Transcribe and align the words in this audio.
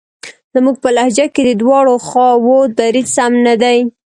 زموږ 0.53 0.75
په 0.83 0.89
لهجه 0.95 1.25
کې 1.33 1.41
د 1.45 1.51
دواړو 1.61 1.93
خواوو 2.07 2.57
دریځ 2.77 3.07
سم 3.15 3.33
نه 3.47 3.53
دی. 3.61 3.77